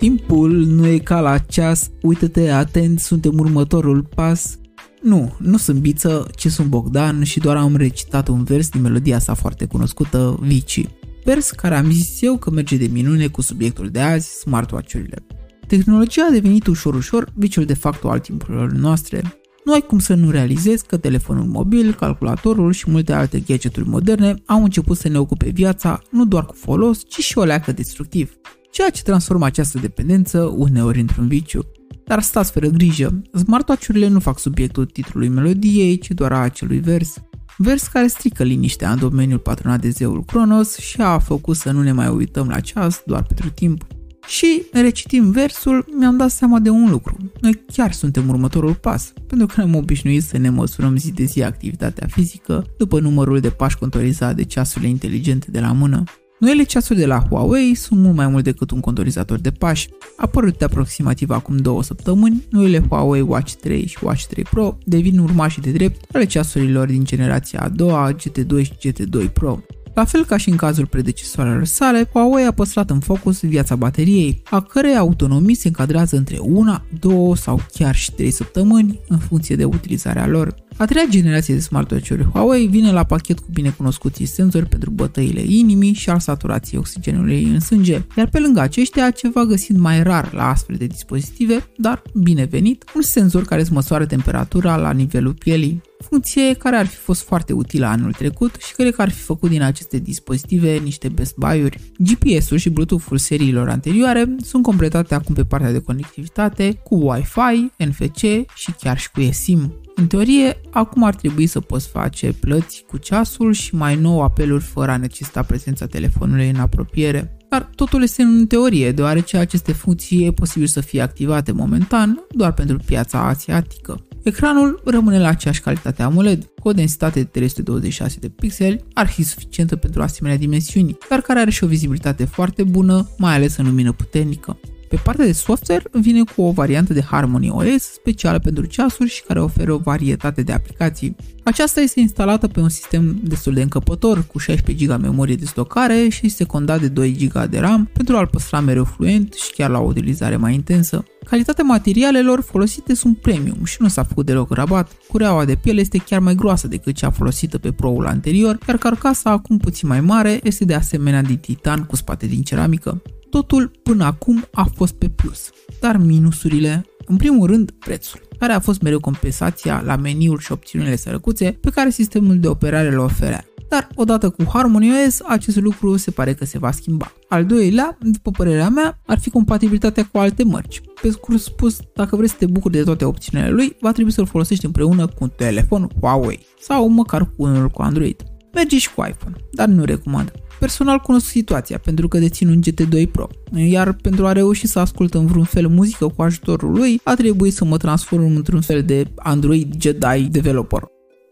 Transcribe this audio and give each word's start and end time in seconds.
Timpul 0.00 0.50
nu 0.50 0.86
e 0.86 0.98
ca 0.98 1.20
la 1.20 1.38
ceas, 1.38 1.90
uită-te 2.02 2.50
atent, 2.50 3.00
suntem 3.00 3.38
următorul 3.38 4.02
pas. 4.14 4.58
Nu, 5.02 5.36
nu 5.38 5.56
sunt 5.56 5.80
Biță, 5.80 6.30
ci 6.36 6.46
sunt 6.46 6.68
Bogdan 6.68 7.22
și 7.22 7.40
doar 7.40 7.56
am 7.56 7.76
recitat 7.76 8.28
un 8.28 8.44
vers 8.44 8.68
din 8.68 8.80
melodia 8.80 9.18
sa 9.18 9.34
foarte 9.34 9.64
cunoscută, 9.64 10.38
Vici. 10.42 10.86
Vers 11.24 11.50
care 11.50 11.74
am 11.74 11.90
zis 11.90 12.22
eu 12.22 12.36
că 12.36 12.50
merge 12.50 12.76
de 12.76 12.88
minune 12.92 13.26
cu 13.26 13.40
subiectul 13.40 13.88
de 13.88 14.00
azi, 14.00 14.38
smartwatch-urile. 14.38 15.26
Tehnologia 15.66 16.26
a 16.28 16.32
devenit 16.32 16.66
ușor 16.66 16.94
ușor 16.94 17.32
viciul 17.34 17.64
de 17.64 17.74
facto 17.74 18.10
al 18.10 18.18
timpurilor 18.18 18.72
noastre. 18.72 19.22
Nu 19.64 19.72
ai 19.72 19.80
cum 19.80 19.98
să 19.98 20.14
nu 20.14 20.30
realizezi 20.30 20.86
că 20.86 20.96
telefonul 20.96 21.44
mobil, 21.44 21.94
calculatorul 21.94 22.72
și 22.72 22.90
multe 22.90 23.12
alte 23.12 23.40
gadgeturi 23.40 23.88
moderne 23.88 24.34
au 24.46 24.62
început 24.62 24.96
să 24.96 25.08
ne 25.08 25.18
ocupe 25.18 25.50
viața 25.50 26.02
nu 26.10 26.26
doar 26.26 26.46
cu 26.46 26.54
folos, 26.54 27.02
ci 27.08 27.18
și 27.18 27.38
o 27.38 27.44
leacă 27.44 27.72
destructiv, 27.72 28.32
ceea 28.70 28.90
ce 28.90 29.02
transformă 29.02 29.44
această 29.44 29.78
dependență 29.78 30.40
uneori 30.40 31.00
într-un 31.00 31.28
viciu. 31.28 31.60
Dar 32.04 32.22
stați 32.22 32.52
fără 32.52 32.66
grijă, 32.66 33.22
smartwatch-urile 33.34 34.08
nu 34.08 34.20
fac 34.20 34.38
subiectul 34.38 34.86
titlului 34.86 35.28
melodiei, 35.28 35.98
ci 35.98 36.10
doar 36.10 36.32
a 36.32 36.38
acelui 36.38 36.78
vers. 36.78 37.14
Vers 37.56 37.86
care 37.86 38.06
strică 38.06 38.42
liniștea 38.42 38.92
în 38.92 38.98
domeniul 38.98 39.38
patronat 39.38 39.80
de 39.80 39.88
zeul 39.88 40.24
Cronos 40.24 40.76
și 40.76 41.00
a 41.00 41.18
făcut 41.18 41.56
să 41.56 41.70
nu 41.70 41.82
ne 41.82 41.92
mai 41.92 42.08
uităm 42.08 42.48
la 42.48 42.60
ceas 42.60 43.02
doar 43.06 43.22
pentru 43.22 43.50
timp. 43.50 43.86
Și, 44.26 44.62
recitim 44.72 45.30
versul, 45.30 45.86
mi-am 45.98 46.16
dat 46.16 46.30
seama 46.30 46.58
de 46.58 46.70
un 46.70 46.90
lucru. 46.90 47.16
Noi 47.40 47.64
chiar 47.72 47.92
suntem 47.92 48.28
următorul 48.28 48.74
pas, 48.74 49.12
pentru 49.26 49.46
că 49.46 49.52
ne-am 49.56 49.74
obișnuit 49.74 50.22
să 50.22 50.38
ne 50.38 50.48
măsurăm 50.48 50.96
zi 50.96 51.12
de 51.12 51.24
zi 51.24 51.42
activitatea 51.42 52.06
fizică 52.10 52.66
după 52.78 53.00
numărul 53.00 53.40
de 53.40 53.50
pași 53.50 53.78
contorizat 53.78 54.36
de 54.36 54.42
ceasurile 54.42 54.90
inteligente 54.90 55.50
de 55.50 55.60
la 55.60 55.72
mână. 55.72 56.04
Noile 56.40 56.62
ceasuri 56.62 56.98
de 56.98 57.06
la 57.06 57.18
Huawei 57.28 57.74
sunt 57.74 58.00
mult 58.00 58.16
mai 58.16 58.28
mult 58.28 58.44
decât 58.44 58.70
un 58.70 58.80
contorizator 58.80 59.38
de 59.38 59.50
pași. 59.50 59.88
Apărute 60.16 60.64
aproximativ 60.64 61.30
acum 61.30 61.56
două 61.56 61.82
săptămâni, 61.82 62.46
noile 62.50 62.78
Huawei 62.88 63.20
Watch 63.20 63.52
3 63.52 63.86
și 63.86 63.98
Watch 64.02 64.24
3 64.24 64.44
Pro 64.44 64.78
devin 64.84 65.18
urmașii 65.18 65.62
de 65.62 65.70
drept 65.70 66.14
ale 66.14 66.24
ceasurilor 66.24 66.86
din 66.86 67.04
generația 67.04 67.60
a 67.60 67.68
doua, 67.68 68.12
GT2 68.12 68.62
și 68.62 68.72
GT2 68.72 69.32
Pro. 69.32 69.58
La 69.94 70.04
fel 70.04 70.24
ca 70.24 70.36
și 70.36 70.48
în 70.48 70.56
cazul 70.56 70.86
predecesoarelor 70.86 71.64
sale, 71.64 72.08
Huawei 72.12 72.44
a 72.44 72.52
păstrat 72.52 72.90
în 72.90 73.00
focus 73.00 73.40
viața 73.40 73.76
bateriei, 73.76 74.42
a 74.50 74.60
cărei 74.60 74.96
autonomii 74.96 75.54
se 75.54 75.68
încadrează 75.68 76.16
între 76.16 76.38
una, 76.38 76.84
două 77.00 77.36
sau 77.36 77.60
chiar 77.72 77.94
și 77.94 78.12
trei 78.12 78.30
săptămâni 78.30 79.00
în 79.08 79.18
funcție 79.18 79.56
de 79.56 79.64
utilizarea 79.64 80.26
lor. 80.26 80.54
A 80.76 80.84
treia 80.84 81.06
generație 81.08 81.54
de 81.54 81.60
smartwatch-uri 81.60 82.24
Huawei 82.32 82.66
vine 82.66 82.92
la 82.92 83.04
pachet 83.04 83.38
cu 83.38 83.46
binecunoscuții 83.52 84.26
senzori 84.26 84.66
pentru 84.66 84.90
bătăile 84.90 85.40
inimii 85.40 85.92
și 85.92 86.10
al 86.10 86.18
saturației 86.18 86.78
oxigenului 86.80 87.44
în 87.44 87.60
sânge, 87.60 88.02
iar 88.16 88.28
pe 88.28 88.38
lângă 88.38 88.60
aceștia 88.60 89.10
ceva 89.10 89.44
găsit 89.44 89.76
mai 89.76 90.02
rar 90.02 90.32
la 90.32 90.48
astfel 90.48 90.76
de 90.76 90.86
dispozitive, 90.86 91.70
dar 91.76 92.02
binevenit, 92.14 92.84
un 92.94 93.02
senzor 93.02 93.44
care 93.44 93.60
îți 93.60 93.72
măsoară 93.72 94.06
temperatura 94.06 94.76
la 94.76 94.90
nivelul 94.90 95.32
pielii 95.32 95.82
funcție 96.02 96.54
care 96.54 96.76
ar 96.76 96.86
fi 96.86 96.96
fost 96.96 97.22
foarte 97.22 97.52
utilă 97.52 97.86
anul 97.86 98.12
trecut 98.12 98.54
și 98.66 98.74
cred 98.74 98.94
că 98.94 99.02
ar 99.02 99.10
fi 99.10 99.20
făcut 99.20 99.50
din 99.50 99.62
aceste 99.62 99.98
dispozitive 99.98 100.76
niște 100.76 101.08
best 101.08 101.36
buy-uri. 101.36 101.80
GPS-ul 101.98 102.56
și 102.56 102.70
Bluetooth-ul 102.70 103.18
seriilor 103.18 103.68
anterioare 103.68 104.36
sunt 104.42 104.62
completate 104.62 105.14
acum 105.14 105.34
pe 105.34 105.44
partea 105.44 105.72
de 105.72 105.78
conectivitate 105.80 106.80
cu 106.84 106.94
Wi-Fi, 106.94 107.84
NFC 107.84 108.18
și 108.54 108.72
chiar 108.80 108.98
și 108.98 109.10
cu 109.10 109.20
eSIM. 109.20 109.74
În 109.94 110.06
teorie, 110.06 110.60
acum 110.70 111.02
ar 111.02 111.14
trebui 111.14 111.46
să 111.46 111.60
poți 111.60 111.88
face 111.88 112.32
plăți 112.40 112.84
cu 112.88 112.96
ceasul 112.96 113.52
și 113.52 113.74
mai 113.74 113.96
nou 113.96 114.22
apeluri 114.22 114.64
fără 114.64 114.90
a 114.90 114.96
necesita 114.96 115.42
prezența 115.42 115.86
telefonului 115.86 116.48
în 116.48 116.56
apropiere. 116.56 117.36
Dar 117.48 117.70
totul 117.74 118.02
este 118.02 118.22
în 118.22 118.46
teorie, 118.46 118.92
deoarece 118.92 119.36
aceste 119.36 119.72
funcții 119.72 120.26
e 120.26 120.32
posibil 120.32 120.66
să 120.66 120.80
fie 120.80 121.00
activate 121.00 121.52
momentan 121.52 122.26
doar 122.30 122.52
pentru 122.52 122.76
piața 122.86 123.28
asiatică. 123.28 124.04
Ecranul 124.22 124.82
rămâne 124.84 125.18
la 125.18 125.28
aceeași 125.28 125.60
calitate 125.60 126.02
AMOLED, 126.02 126.44
cu 126.44 126.68
o 126.68 126.72
densitate 126.72 127.20
de 127.20 127.24
326 127.24 128.18
de 128.20 128.28
pixeli, 128.28 128.84
ar 128.94 129.06
fi 129.06 129.22
suficientă 129.22 129.76
pentru 129.76 130.02
asemenea 130.02 130.38
dimensiuni, 130.38 130.96
dar 131.08 131.20
care 131.20 131.40
are 131.40 131.50
și 131.50 131.64
o 131.64 131.66
vizibilitate 131.66 132.24
foarte 132.24 132.62
bună, 132.62 133.08
mai 133.18 133.34
ales 133.34 133.56
în 133.56 133.64
lumină 133.64 133.92
puternică. 133.92 134.58
Pe 134.90 135.00
partea 135.04 135.24
de 135.24 135.32
software 135.32 135.82
vine 135.92 136.22
cu 136.36 136.42
o 136.42 136.50
variantă 136.50 136.92
de 136.92 137.02
Harmony 137.02 137.50
OS 137.50 137.82
specială 137.82 138.38
pentru 138.38 138.66
ceasuri 138.66 139.08
și 139.08 139.22
care 139.22 139.40
oferă 139.40 139.72
o 139.72 139.78
varietate 139.78 140.42
de 140.42 140.52
aplicații. 140.52 141.16
Aceasta 141.44 141.80
este 141.80 142.00
instalată 142.00 142.48
pe 142.48 142.60
un 142.60 142.68
sistem 142.68 143.20
destul 143.22 143.54
de 143.54 143.62
încăpător, 143.62 144.24
cu 144.26 144.38
16 144.38 144.86
GB 144.86 145.00
memorie 145.00 145.34
de 145.34 145.44
stocare 145.44 146.08
și 146.08 146.28
secundat 146.28 146.80
de 146.80 146.88
2 146.88 147.12
GB 147.12 147.44
de 147.44 147.58
RAM 147.58 147.90
pentru 147.92 148.16
a-l 148.16 148.26
păstra 148.26 148.60
mereu 148.60 148.84
fluent 148.84 149.32
și 149.32 149.52
chiar 149.52 149.70
la 149.70 149.78
o 149.78 149.86
utilizare 149.86 150.36
mai 150.36 150.54
intensă. 150.54 151.04
Calitatea 151.24 151.64
materialelor 151.64 152.40
folosite 152.40 152.94
sunt 152.94 153.18
premium 153.18 153.64
și 153.64 153.76
nu 153.78 153.88
s-a 153.88 154.02
făcut 154.02 154.26
deloc 154.26 154.52
rabat. 154.52 154.90
Cureaua 155.08 155.44
de 155.44 155.54
piele 155.54 155.80
este 155.80 155.98
chiar 155.98 156.20
mai 156.20 156.34
groasă 156.34 156.68
decât 156.68 156.94
cea 156.94 157.10
folosită 157.10 157.58
pe 157.58 157.72
Pro-ul 157.72 158.06
anterior, 158.06 158.58
iar 158.68 158.76
carcasa 158.76 159.30
acum 159.30 159.58
puțin 159.58 159.88
mai 159.88 160.00
mare 160.00 160.40
este 160.42 160.64
de 160.64 160.74
asemenea 160.74 161.22
din 161.22 161.36
titan 161.36 161.84
cu 161.84 161.96
spate 161.96 162.26
din 162.26 162.42
ceramică. 162.42 163.02
Totul 163.30 163.70
până 163.82 164.04
acum 164.04 164.44
a 164.52 164.66
fost 164.74 164.94
pe 164.94 165.08
plus, 165.08 165.50
dar 165.80 165.96
minusurile, 165.96 166.84
în 167.06 167.16
primul 167.16 167.46
rând 167.46 167.70
prețul, 167.70 168.20
care 168.38 168.52
a 168.52 168.60
fost 168.60 168.82
mereu 168.82 169.00
compensația 169.00 169.82
la 169.84 169.96
meniul 169.96 170.38
și 170.38 170.52
opțiunile 170.52 170.96
sărăcuțe 170.96 171.58
pe 171.60 171.70
care 171.70 171.90
sistemul 171.90 172.38
de 172.38 172.48
operare 172.48 172.90
le 172.90 172.96
oferea. 172.96 173.44
Dar 173.68 173.88
odată 173.94 174.30
cu 174.30 174.44
Harmony 174.52 174.90
OS, 174.90 175.20
acest 175.28 175.56
lucru 175.56 175.96
se 175.96 176.10
pare 176.10 176.34
că 176.34 176.44
se 176.44 176.58
va 176.58 176.70
schimba. 176.70 177.12
Al 177.28 177.44
doilea, 177.44 177.98
după 178.00 178.30
părerea 178.30 178.68
mea, 178.68 179.00
ar 179.06 179.18
fi 179.18 179.30
compatibilitatea 179.30 180.08
cu 180.12 180.18
alte 180.18 180.44
mărci. 180.44 180.80
Pe 181.02 181.10
scurt 181.10 181.40
spus, 181.40 181.78
dacă 181.94 182.16
vrei 182.16 182.28
să 182.28 182.34
te 182.38 182.46
bucuri 182.46 182.74
de 182.74 182.82
toate 182.82 183.04
opțiunile 183.04 183.50
lui, 183.50 183.76
va 183.80 183.92
trebui 183.92 184.12
să-l 184.12 184.26
folosești 184.26 184.64
împreună 184.64 185.06
cu 185.06 185.16
un 185.18 185.30
telefon 185.36 185.88
Huawei 186.00 186.46
sau 186.60 186.88
măcar 186.88 187.22
cu 187.22 187.32
unul 187.36 187.68
cu 187.68 187.82
Android. 187.82 188.22
Merge 188.54 188.78
și 188.78 188.94
cu 188.94 189.06
iPhone, 189.08 189.36
dar 189.52 189.68
nu 189.68 189.84
recomand. 189.84 190.32
Personal 190.58 190.98
cunosc 190.98 191.26
situația 191.26 191.78
pentru 191.78 192.08
că 192.08 192.18
dețin 192.18 192.48
un 192.48 192.62
GT2 192.62 193.10
Pro, 193.10 193.28
iar 193.52 193.92
pentru 193.92 194.26
a 194.26 194.32
reuși 194.32 194.66
să 194.66 194.78
ascult 194.78 195.14
în 195.14 195.26
vreun 195.26 195.44
fel 195.44 195.68
muzică 195.68 196.06
cu 196.06 196.22
ajutorul 196.22 196.72
lui, 196.72 197.00
a 197.04 197.14
trebuit 197.14 197.54
să 197.54 197.64
mă 197.64 197.76
transform 197.76 198.36
într-un 198.36 198.60
fel 198.60 198.82
de 198.82 199.06
Android 199.16 199.82
Jedi 199.82 200.28
developer. 200.30 200.82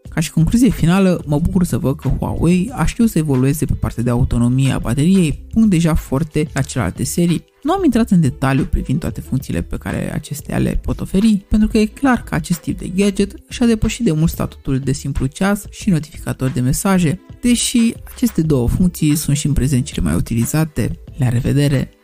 Ca 0.09 0.19
și 0.19 0.31
concluzie 0.31 0.69
finală, 0.69 1.23
mă 1.25 1.39
bucur 1.39 1.63
să 1.63 1.77
văd 1.77 1.95
că 1.95 2.07
Huawei 2.19 2.71
a 2.73 2.85
știut 2.85 3.09
să 3.09 3.17
evolueze 3.17 3.65
pe 3.65 3.73
partea 3.73 4.03
de 4.03 4.09
autonomie 4.09 4.71
a 4.71 4.79
bateriei, 4.79 5.45
punct 5.53 5.69
deja 5.69 5.93
foarte 5.93 6.47
la 6.53 6.61
celelalte 6.61 7.03
serii. 7.03 7.43
Nu 7.63 7.73
am 7.73 7.83
intrat 7.83 8.09
în 8.09 8.21
detaliu 8.21 8.65
privind 8.65 8.99
toate 8.99 9.21
funcțiile 9.21 9.61
pe 9.61 9.77
care 9.77 10.13
acestea 10.13 10.57
le 10.57 10.79
pot 10.81 10.99
oferi, 10.99 11.45
pentru 11.49 11.67
că 11.67 11.77
e 11.77 11.85
clar 11.85 12.23
că 12.23 12.35
acest 12.35 12.59
tip 12.59 12.77
de 12.79 12.87
gadget 12.87 13.33
și-a 13.49 13.65
depășit 13.65 14.05
de 14.05 14.11
mult 14.11 14.31
statutul 14.31 14.79
de 14.79 14.91
simplu 14.91 15.25
ceas 15.25 15.65
și 15.69 15.89
notificator 15.89 16.49
de 16.49 16.59
mesaje, 16.59 17.21
deși 17.41 17.93
aceste 18.13 18.41
două 18.41 18.67
funcții 18.67 19.15
sunt 19.15 19.37
și 19.37 19.47
în 19.47 19.53
prezent 19.53 19.85
cele 19.85 20.01
mai 20.01 20.15
utilizate. 20.15 20.99
La 21.17 21.29
revedere! 21.29 21.98